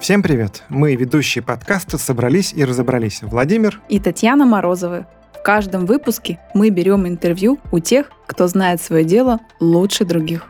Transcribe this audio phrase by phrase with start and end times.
[0.00, 0.62] Всем привет!
[0.70, 3.20] Мы, ведущие подкаста, собрались и разобрались.
[3.20, 5.04] Владимир и Татьяна Морозовы.
[5.38, 10.46] В каждом выпуске мы берем интервью у тех, кто знает свое дело лучше других.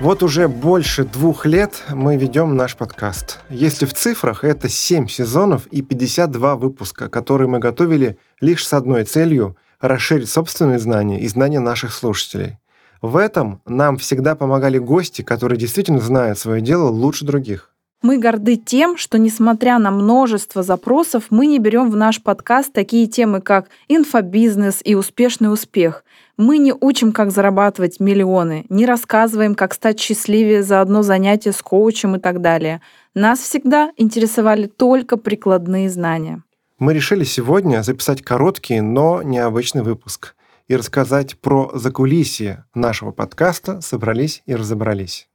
[0.00, 3.38] Вот уже больше двух лет мы ведем наш подкаст.
[3.48, 9.04] Если в цифрах, это 7 сезонов и 52 выпуска, которые мы готовили лишь с одной
[9.04, 12.56] целью– расширить собственные знания и знания наших слушателей.
[13.02, 17.70] В этом нам всегда помогали гости, которые действительно знают свое дело лучше других.
[18.00, 23.08] Мы горды тем, что, несмотря на множество запросов, мы не берем в наш подкаст такие
[23.08, 26.04] темы, как инфобизнес и успешный успех.
[26.36, 31.60] Мы не учим, как зарабатывать миллионы, не рассказываем, как стать счастливее за одно занятие с
[31.60, 32.80] коучем и так далее.
[33.14, 36.42] Нас всегда интересовали только прикладные знания.
[36.78, 40.36] Мы решили сегодня записать короткий, но необычный выпуск–
[40.68, 45.28] и рассказать про закулисье нашего подкаста «Собрались и разобрались».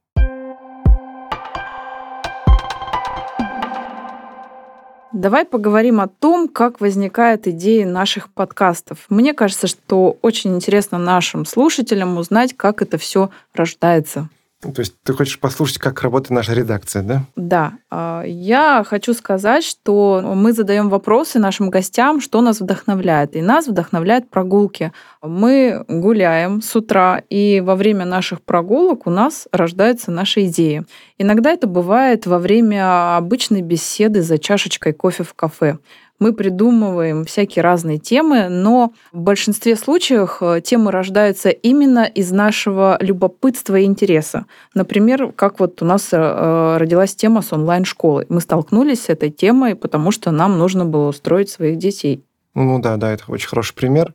[5.12, 9.06] Давай поговорим о том, как возникает идея наших подкастов.
[9.08, 14.28] Мне кажется, что очень интересно нашим слушателям узнать, как это все рождается.
[14.64, 17.22] Ну, то есть ты хочешь послушать, как работает наша редакция, да?
[17.36, 17.72] Да.
[17.90, 23.36] А, я хочу сказать, что мы задаем вопросы нашим гостям, что нас вдохновляет.
[23.36, 24.92] И нас вдохновляют прогулки.
[25.22, 30.84] Мы гуляем с утра, и во время наших прогулок у нас рождаются наши идеи.
[31.18, 35.78] Иногда это бывает во время обычной беседы за чашечкой кофе в кафе
[36.18, 42.98] мы придумываем всякие разные темы, но в большинстве случаев э, темы рождаются именно из нашего
[43.00, 44.46] любопытства и интереса.
[44.74, 48.26] Например, как вот у нас э, родилась тема с онлайн-школой.
[48.28, 52.24] Мы столкнулись с этой темой, потому что нам нужно было устроить своих детей.
[52.54, 54.14] Ну да, да, это очень хороший пример.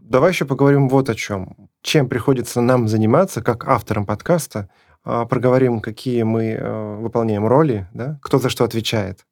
[0.00, 1.56] Давай еще поговорим вот о чем.
[1.82, 4.68] Чем приходится нам заниматься, как авторам подкаста,
[5.04, 8.18] а, проговорим, какие мы э, выполняем роли, да?
[8.22, 9.24] кто за что отвечает.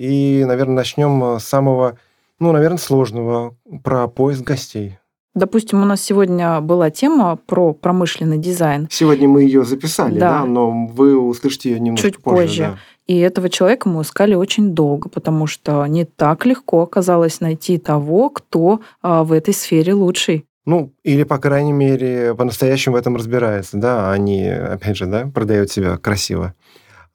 [0.00, 1.98] И, наверное, начнем с самого,
[2.38, 4.98] ну, наверное, сложного, про поиск гостей.
[5.34, 8.88] Допустим, у нас сегодня была тема про промышленный дизайн.
[8.90, 12.42] Сегодня мы ее записали, да, да но вы услышите ее немножко Чуть позже.
[12.42, 12.62] позже.
[12.62, 12.78] Да.
[13.08, 18.30] И этого человека мы искали очень долго, потому что не так легко оказалось найти того,
[18.30, 20.46] кто а, в этой сфере лучший.
[20.64, 25.70] Ну, или, по крайней мере, по-настоящему в этом разбирается, да, они, опять же, да, продают
[25.70, 26.54] себя красиво.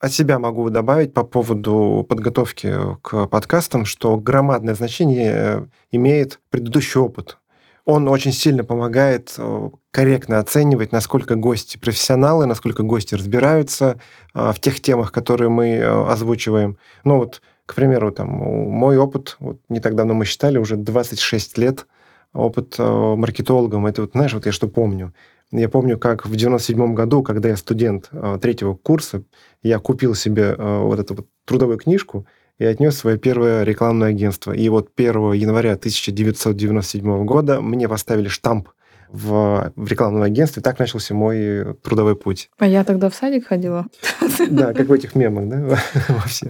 [0.05, 2.71] От себя могу добавить по поводу подготовки
[3.01, 7.39] к подкастам, что громадное значение э, имеет предыдущий опыт.
[7.85, 13.99] Он очень сильно помогает э, корректно оценивать, насколько гости профессионалы, насколько гости разбираются
[14.35, 16.77] э, в тех темах, которые мы озвучиваем.
[17.03, 21.57] Ну вот, к примеру, там, мой опыт, вот не так давно мы считали, уже 26
[21.57, 21.87] лет
[22.31, 23.87] опыт маркетологом.
[23.87, 25.15] Это вот, знаешь, вот я что помню.
[25.57, 29.23] Я помню, как в 97 году, когда я студент э, третьего курса,
[29.63, 32.27] я купил себе э, вот эту вот трудовую книжку
[32.57, 34.51] и отнес свое первое рекламное агентство.
[34.51, 38.69] И вот 1 января 1997 года мне поставили штамп
[39.15, 40.61] в, в рекламном агентстве.
[40.61, 42.49] Так начался мой трудовой путь.
[42.57, 43.85] А я тогда в садик ходила.
[44.49, 45.77] Да, как в этих мемах, да?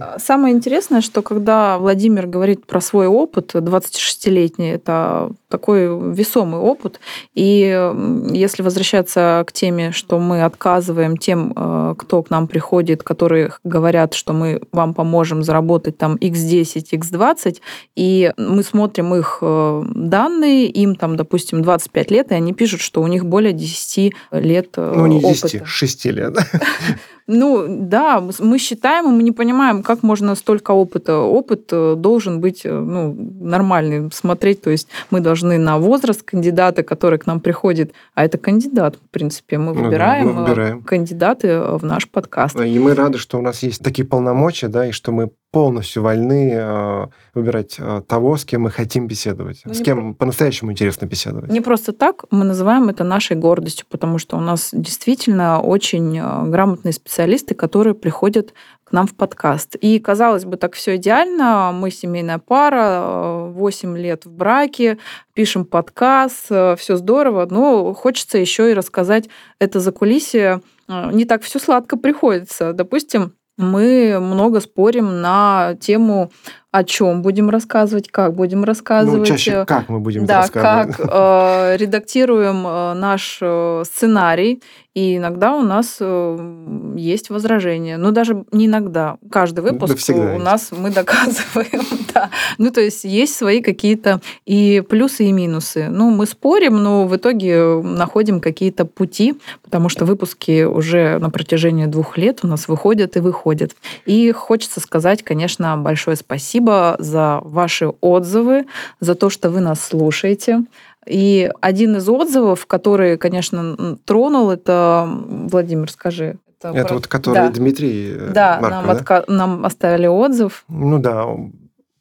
[0.00, 7.00] А, самое интересное, что когда Владимир говорит про свой опыт, 26-летний, это такой весомый опыт.
[7.34, 7.92] И
[8.30, 14.14] если возвращаться к теме, что мы отказываем тем, э, кто к нам приходит, которые говорят,
[14.14, 17.60] что мы вам поможем заработать там x10, x20,
[17.94, 23.02] и мы смотрим их э, данные, им там, допустим, 25 лет, и они пишут, что
[23.02, 25.66] у них более 10 лет э, ну, не 10, опыта.
[25.66, 26.36] 6 лет.
[27.26, 31.18] Ну, да, мы считаем, и мы не понимаем, как можно столько опыта.
[31.18, 36.84] Опыт э, должен быть э, ну, нормальный, смотреть, то есть мы должны на возраст кандидата,
[36.84, 40.82] который к нам приходит, а это кандидат, в принципе, мы выбираем, ну, да, мы выбираем.
[40.82, 42.60] кандидаты в наш подкаст.
[42.60, 46.52] И мы рады, что у нас есть такие полномочия, да, и что мы полностью вольны
[46.52, 50.18] э, выбирать э, того, с кем мы хотим беседовать, ну, с кем про...
[50.18, 51.50] по-настоящему интересно беседовать.
[51.50, 56.50] Не просто так, мы называем это нашей гордостью, потому что у нас действительно очень э,
[56.50, 57.15] грамотные специалисты,
[57.54, 58.52] которые приходят
[58.84, 59.74] к нам в подкаст.
[59.76, 61.72] И, казалось бы, так все идеально.
[61.72, 64.98] Мы семейная пара, 8 лет в браке,
[65.34, 69.28] пишем подкаст, все здорово, но хочется еще и рассказать
[69.58, 70.60] это за кулисье.
[70.88, 72.72] Не так все сладко приходится.
[72.72, 76.30] Допустим, мы много спорим на тему
[76.76, 79.20] о чем будем рассказывать, как будем рассказывать.
[79.20, 80.96] Ну, чаще как мы будем да, рассказывать.
[80.96, 84.60] как э, редактируем э, наш э, сценарий,
[84.96, 87.98] и иногда у нас э, есть возражения.
[87.98, 89.18] Ну, даже не иногда.
[89.30, 90.44] Каждый выпуск да у есть.
[90.44, 91.82] нас мы доказываем.
[92.14, 92.30] да.
[92.56, 95.88] Ну, то есть есть свои какие-то и плюсы, и минусы.
[95.90, 101.84] Ну, мы спорим, но в итоге находим какие-то пути, потому что выпуски уже на протяжении
[101.84, 103.76] двух лет у нас выходят и выходят.
[104.06, 106.65] И хочется сказать, конечно, большое спасибо
[106.98, 108.66] за ваши отзывы,
[109.00, 110.64] за то, что вы нас слушаете.
[111.06, 116.38] И один из отзывов, который, конечно, тронул, это Владимир, скажи.
[116.60, 117.50] Это про- вот который да.
[117.50, 118.92] Дмитрий э, Да, Марков, нам, да?
[119.02, 120.64] отка- нам оставили отзыв.
[120.68, 121.26] Ну да,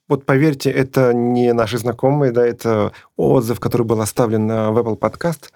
[0.07, 4.97] вот поверьте, это не наши знакомые, да, это отзыв, который был оставлен на в Apple
[4.97, 5.49] Podcast.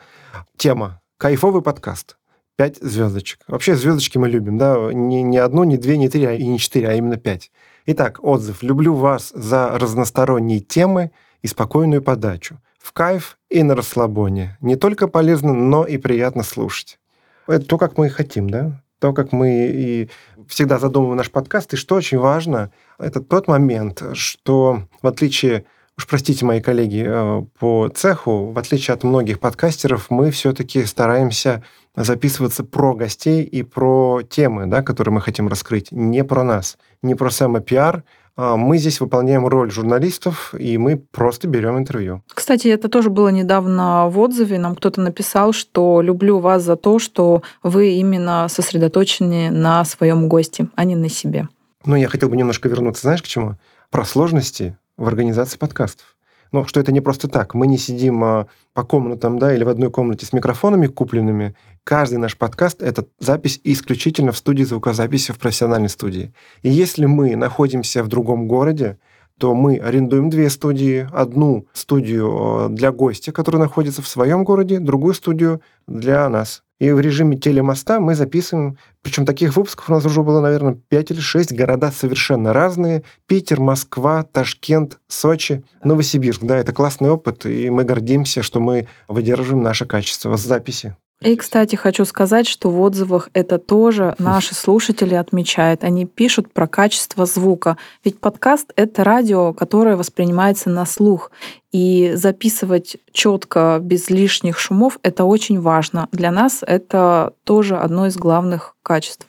[0.58, 2.18] Тема «Кайфовый подкаст».
[2.60, 3.40] Пять звездочек.
[3.48, 6.60] Вообще звездочки мы любим, да, не, не одну, не две, не три, а- и не
[6.60, 7.52] четыре, а именно пять.
[7.86, 8.62] Итак, отзыв.
[8.64, 11.12] Люблю вас за разносторонние темы
[11.42, 12.60] и спокойную подачу.
[12.78, 14.58] В кайф и на расслабоне.
[14.60, 17.00] Не только полезно, но и приятно слушать.
[17.48, 18.84] Это то, как мы и хотим, да?
[19.00, 20.10] То, как мы и
[20.50, 21.74] всегда задумываем наш подкаст.
[21.76, 25.64] И что очень важно, это тот момент, что в отличие,
[26.00, 31.62] уж простите мои коллеги э, по цеху, в отличие от многих подкастеров, мы все-таки стараемся
[31.94, 37.16] записываться про гостей и про темы, да, которые мы хотим раскрыть, не про нас, не
[37.16, 38.06] про самопиар.
[38.38, 42.24] А Мы здесь выполняем роль журналистов, и мы просто берем интервью.
[42.34, 44.58] Кстати, это тоже было недавно в отзыве.
[44.58, 50.70] Нам кто-то написал, что люблю вас за то, что вы именно сосредоточены на своем госте,
[50.76, 51.50] а не на себе.
[51.84, 53.58] Но я хотел бы немножко вернуться, знаешь, к чему?
[53.92, 56.16] Про сложности в организации подкастов.
[56.52, 57.54] Ну, что это не просто так.
[57.54, 61.56] Мы не сидим а, по комнатам, да, или в одной комнате с микрофонами купленными.
[61.84, 66.34] Каждый наш подкаст— это запись исключительно в студии звукозаписи, в профессиональной студии.
[66.64, 68.98] И если мы находимся в другом городе,
[69.40, 71.08] то мы арендуем две студии.
[71.12, 76.62] Одну студию э, для гостя, который находится в своем городе, другую студию для нас.
[76.80, 81.12] И в режиме телемоста мы записываем, причем таких выпусков у нас уже было, наверное, 5
[81.12, 83.04] или 6, города совершенно разные.
[83.28, 86.44] Питер, Москва, Ташкент, Сочи, Новосибирск.
[86.44, 90.96] Да, это классный опыт, и мы гордимся, что мы выдерживаем наше качество записи.
[91.22, 95.84] И, кстати, хочу сказать, что в отзывах это тоже наши слушатели отмечают.
[95.84, 97.76] Они пишут про качество звука.
[98.06, 101.32] Ведь подкаст— это радио, которое воспринимается на слух.
[101.74, 106.08] И записывать четко, без лишних шумов, это очень важно.
[106.14, 109.28] Для нас это тоже одно из главных качеств.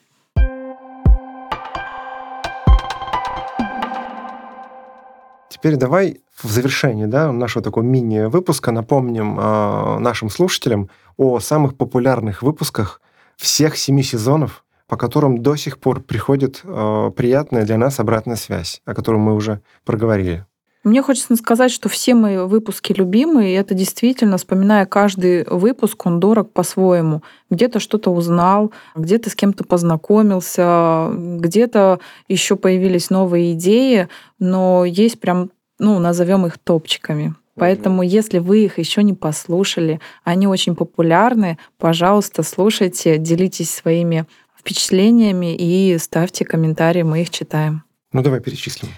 [5.48, 12.42] Теперь давай в завершении да, нашего такого мини-выпуска напомним э, нашим слушателям о самых популярных
[12.42, 13.00] выпусках
[13.36, 18.82] всех семи сезонов, по которым до сих пор приходит э, приятная для нас обратная связь,
[18.84, 20.46] о которой мы уже проговорили.
[20.82, 26.20] Мне хочется сказать, что все мои выпуски любимые, и это действительно, вспоминая каждый выпуск, он
[26.20, 27.22] дорог по-своему.
[27.50, 34.08] Где-то что-то узнал, где-то с кем-то познакомился, где-то еще появились новые идеи,
[34.38, 35.50] но есть прям,
[35.80, 37.34] ну, назовем их топчиками.
[37.56, 44.24] Поэтому, если вы их еще не послушали, они очень популярны, пожалуйста, слушайте, делитесь своими
[44.58, 47.82] впечатлениями и ставьте комментарии, мы их читаем.
[48.12, 48.88] Ну, давай перечислим.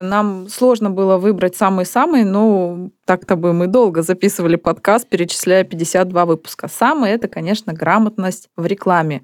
[0.00, 6.68] Нам сложно было выбрать самый-самый, но так-то бы мы долго записывали подкаст, перечисляя 52 выпуска.
[6.68, 9.22] Самый это, конечно, грамотность в рекламе.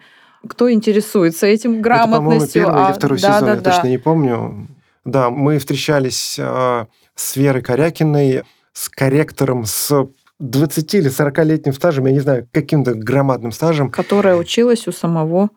[0.49, 2.62] Кто интересуется этим грамотностью?
[2.62, 3.70] Это, по-моему, первый а, или второй да, сезон, да, я да.
[3.70, 4.69] точно не помню.
[5.05, 8.42] Да, мы встречались э, с Верой Корякиной,
[8.72, 10.06] с корректором с
[10.38, 13.90] 20 или 40-летним стажем, я не знаю, каким-то громадным стажем.
[13.90, 15.50] Которая училась у самого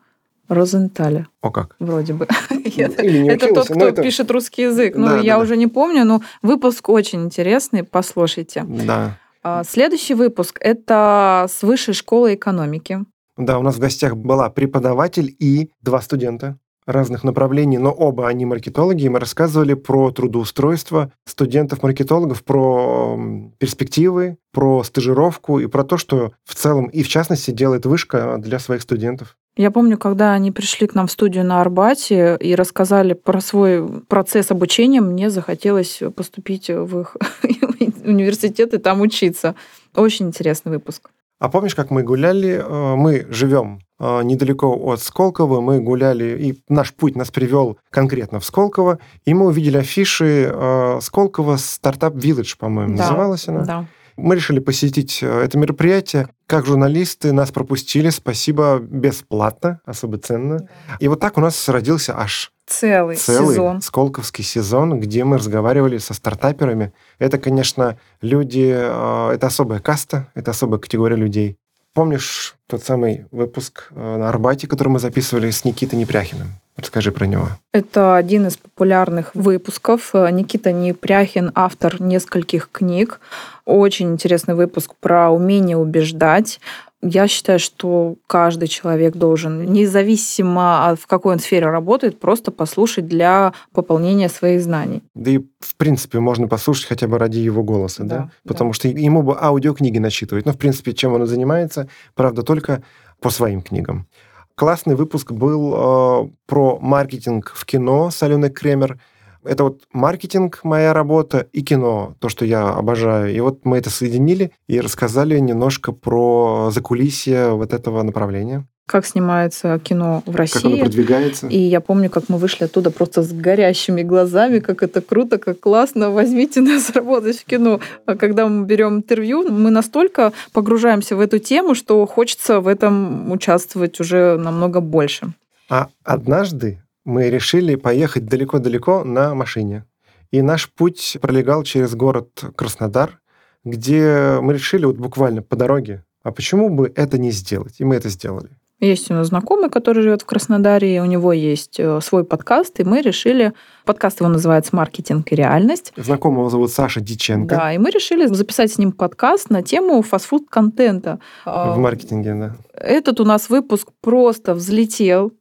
[0.48, 1.74] Розенталя, О как.
[1.80, 2.28] вроде бы.
[2.50, 4.94] Или не Это училась, тот, кто это- пишет русский язык.
[4.96, 5.42] Ну, Да, да, я да.
[5.42, 8.64] уже не помню, но выпуск очень интересный, послушайте.
[8.68, 9.18] Да.
[9.42, 13.00] А, Следующий выпуск– это с Высшей школы экономики.
[13.36, 18.46] Да, у нас в гостях была преподаватель и два студента разных направлений, но оба они
[18.46, 23.18] маркетологи, и мы рассказывали про трудоустройство студентов-маркетологов, про
[23.58, 28.58] перспективы, про стажировку и про то, что в целом и в частности делает вышка для
[28.58, 29.36] своих студентов.
[29.56, 34.02] Я помню, когда они пришли к нам в студию на Арбате и рассказали про свой
[34.02, 37.16] процесс обучения, мне захотелось поступить в их
[38.04, 39.54] университет и там учиться.
[39.94, 41.10] Очень интересный выпуск.
[41.38, 42.62] А помнишь, как мы гуляли?
[42.62, 48.44] Э, Мы живем недалеко от Сколково, мы гуляли, и наш путь нас привел конкретно в
[48.44, 53.64] Сколково, и мы увидели афиши э, Сколково стартап Village, по-моему, Да, называлась она.
[53.64, 53.86] Да.
[54.16, 56.28] Мы решили посетить э, это мероприятие.
[56.46, 60.68] Как журналисты нас пропустили, спасибо, бесплатно, особо ценно.
[61.00, 63.80] И вот так у нас родился аж Целый, целый сезон.
[63.80, 66.92] сколковский сезон, где мы разговаривали со стартаперами.
[67.20, 71.56] Это, конечно, люди, э, это особая каста, это особая категория людей.
[71.96, 76.48] Помнишь тот самый выпуск э, на Арбате, который мы записывали с Никитой Непряхиным?
[76.76, 77.48] Расскажи про него.
[77.72, 80.12] Это один из популярных выпусков.
[80.12, 83.18] Никита Непряхин, автор нескольких книг.
[83.64, 86.60] Очень интересный выпуск про умение убеждать.
[87.02, 93.06] Я считаю, что каждый человек должен, независимо от в какой он сфере работает, просто послушать
[93.06, 95.02] для пополнения своих знаний.
[95.14, 98.16] Да и, в принципе, можно послушать хотя бы ради его голоса, да?
[98.16, 98.74] Да, Потому да.
[98.74, 100.46] что ему бы аудиокниги начитывать.
[100.46, 102.82] Ну, в принципе, чем он и занимается, правда, только
[103.20, 104.06] по своим книгам.
[104.54, 108.98] Классный выпуск был э, про маркетинг в кино с Аленой Кремер.
[109.46, 113.34] Это вот маркетинг, моя работа, и кино, то, что я обожаю.
[113.34, 119.78] И вот мы это соединили и рассказали немножко про закулисье вот этого направления, Как снимается
[119.78, 120.80] кино в как оно России.
[120.80, 121.46] продвигается.
[121.48, 125.60] И я помню, как мы вышли оттуда просто с горящими глазами, как это круто, как
[125.60, 127.80] классно, возьмите нас работать в кино.
[128.06, 133.30] А когда мы берем интервью, мы настолько погружаемся в эту тему, что хочется в этом
[133.32, 135.32] участвовать уже намного больше.
[135.68, 139.84] А однажды мы решили поехать далеко-далеко на машине.
[140.32, 143.20] И наш путь пролегал через город Краснодар,
[143.64, 147.76] где мы решили вот буквально по дороге, а почему бы это не сделать?
[147.78, 148.50] И мы это сделали.
[148.80, 152.84] Есть у нас знакомый, который живет в Краснодаре, у него есть э, свой подкаст, и
[152.84, 153.54] мы решили...
[153.86, 155.94] Подкаст его называется «Маркетинг и реальность».
[155.96, 161.20] Знакомого зовут Саша Диченко Да, и мы решили записать с ним подкаст на тему фастфуд-контента.
[161.46, 162.56] В маркетинге, да.
[162.74, 165.32] Этот у нас выпуск просто взлетел.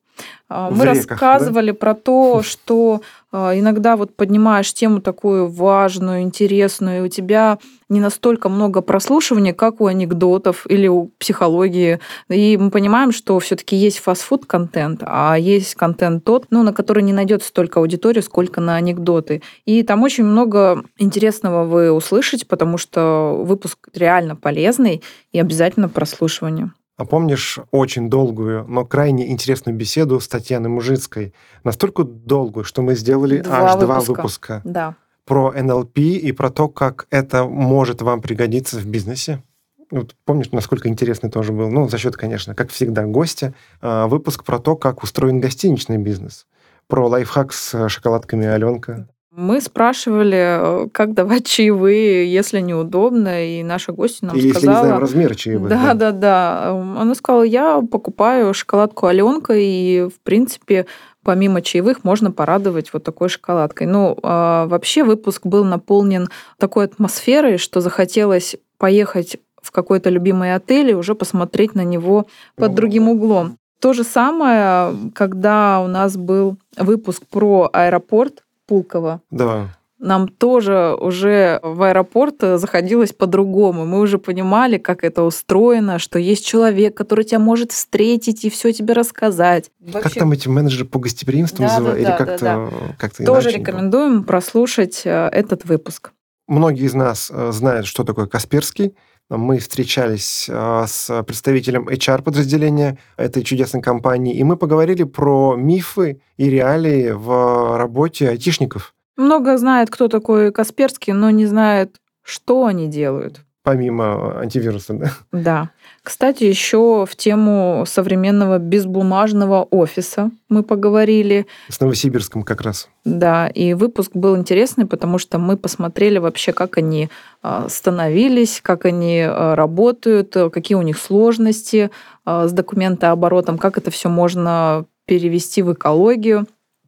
[0.47, 6.21] А, В Мы реках, рассказывали про то, что а, иногда вот поднимаешь тему такую важную,
[6.21, 7.57] интересную, и у тебя
[7.89, 11.99] не настолько много прослушивания, как у анекдотов или у психологии.
[12.29, 17.13] И мы понимаем, что все-таки есть фастфуд-контент, а есть контент тот, ну, на который не
[17.13, 19.41] найдется столько аудитории, сколько на анекдоты.
[19.65, 26.71] И там очень много интересного вы услышите, потому что выпуск реально полезный и обязательно прослушивание.
[26.97, 31.33] А помнишь очень долгую, но крайне интересную беседу с Татьяной Мужицкой?
[31.65, 34.11] Настолько долгую, что мы сделали Два аж два выпуска.
[34.11, 34.95] выпуска Да.
[35.25, 39.43] про НЛП и про то, как это может вам пригодиться в бизнесе.
[39.91, 41.69] Вот помнишь, насколько интересный тоже был?
[41.69, 43.53] Ну, за счет, конечно, как всегда, гостя.
[43.81, 46.47] А, Выпуск про то, как устроен гостиничный бизнес.
[46.87, 49.09] Про лайфхак с шоколадками Аленка.
[49.37, 54.63] Мы спрашивали, э, как давать чаевые, если неудобно, и наша гостья нам Или если не
[54.63, 54.85] сказала...
[54.85, 55.69] знаем размеры чаевых.
[55.69, 56.69] да, да, да.
[56.97, 60.85] Она сказала, я покупаю шоколадку Аленка, и, в принципе,
[61.21, 63.87] помимо чаевых можно порадовать вот такой шоколадкой.
[63.87, 70.91] Ну, а, вообще выпуск был наполнен такой атмосферой, что захотелось поехать в какой-то любимый отель
[70.91, 73.11] и уже посмотреть на него под Ну, другим да.
[73.11, 73.57] углом.
[73.81, 79.21] То же самое, когда у нас был выпуск про аэропорт Пулково.
[79.31, 79.75] Да.
[79.97, 83.85] Нам тоже уже в аэропорт заходилось по-другому.
[83.85, 88.73] Мы уже понимали, как это устроено, что есть человек, который тебя может встретить и все
[88.73, 89.71] тебе рассказать.
[89.93, 91.95] Как там эти менеджеры по гостеприимству Да, называют?
[91.95, 92.69] да, Или да, как-то, да,
[92.99, 96.11] как-то Тоже иначе, рекомендуем прослушать э, этот выпуск.
[96.47, 98.95] Многие из нас э, знают, что такое Касперский.
[99.29, 106.49] Мы встречались э, с представителем HR-подразделения этой чудесной компании, и мы поговорили про мифы и
[106.49, 113.41] реалии в работе айтишников, Много знает, кто такой Касперский, но не знает, что они делают.
[113.65, 114.93] Помимо антивируса.
[114.93, 115.11] да.
[115.31, 115.69] Да.
[116.03, 121.47] Кстати, еще в тему современного безбумажного офиса мы поговорили.
[121.67, 122.89] С Новосибирском как раз.
[123.05, 127.09] Да, и выпуск был интересный, потому что мы посмотрели вообще, как они
[127.41, 131.89] а, становились, как они а, работают, какие у них сложности
[132.23, 136.45] а, с документооборотом, как это все можно перевести в экологию.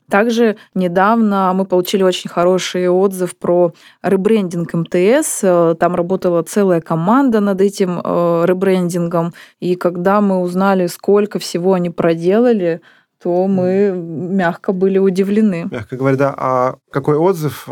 [0.09, 5.43] Также недавно мы получили очень хороший отзыв про ребрендинг МТС.
[5.43, 9.33] Э, Там работала целая команда над этим э, ребрендингом.
[9.59, 12.81] И когда мы узнали, сколько всего они проделали,
[13.21, 15.67] то мы мягко были удивлены.
[15.71, 16.35] Мягко говоря, да.
[16.37, 17.67] А какой отзыв?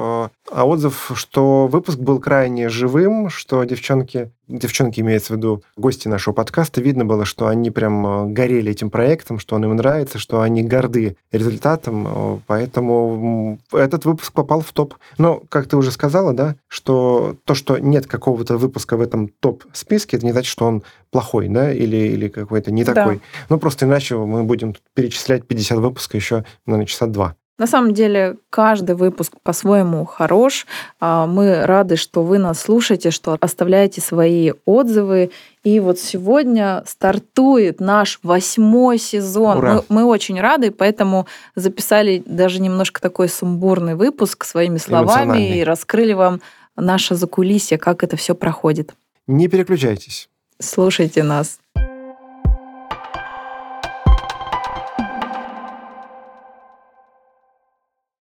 [0.52, 6.36] А отзыв, что выпуск был крайне живым, что девчонки, девчонки имеется в виду гости нашего
[6.36, 10.42] подкаста, видно было, что они прям э, горели этим проектом, что он им нравится, что
[10.42, 14.94] они горды результатом, э, поэтому этот выпуск попал в топ.
[15.18, 20.18] Но, как ты уже сказала, да, что то, что нет какого-то выпуска в этом топ-списке,
[20.18, 22.94] это не значит, что он плохой, да, или, или какой-то не Да.
[22.94, 23.20] такой.
[23.50, 27.36] Ну, просто иначе мы будем перечислять 50 выпусков еще, наверное, часа два.
[27.58, 30.68] На самом деле, каждый выпуск по-своему хорош.
[31.00, 35.32] А, мы рады, что вы нас слушаете, что оставляете свои отзывы.
[35.64, 39.60] И вот сегодня стартует наш восьмой сезон.
[39.60, 39.74] Ура!
[39.88, 46.12] Мы, мы очень рады, поэтому записали даже немножко такой сумбурный выпуск своими словами и раскрыли
[46.12, 46.42] вам
[46.76, 48.94] наше закулисье, как это все проходит.
[49.28, 50.28] Не переключайтесь.
[50.60, 51.60] Слушайте нас.